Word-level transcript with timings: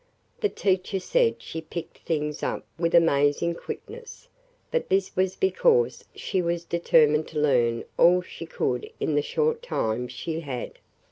The 0.39 0.49
teacher 0.49 0.99
said 0.99 1.35
she 1.43 1.61
picked 1.61 1.99
things 1.99 2.41
up 2.41 2.65
with 2.79 2.95
amazing 2.95 3.53
quickness, 3.53 4.29
but 4.71 4.89
this 4.89 5.15
was 5.15 5.35
because 5.35 6.05
she 6.15 6.41
was 6.41 6.65
determined 6.65 7.27
to 7.27 7.39
learn 7.39 7.83
all 7.99 8.23
she 8.23 8.47
could 8.47 8.89
in 8.99 9.13
the 9.13 9.21
short 9.21 9.61
time 9.61 10.07
she 10.07 10.39
had. 10.39 10.79